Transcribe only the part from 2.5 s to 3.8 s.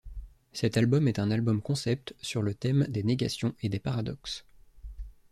thème des négations et des